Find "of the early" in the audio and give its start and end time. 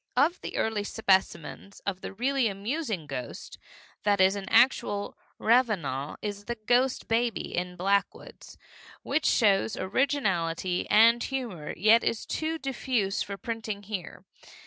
0.17-0.83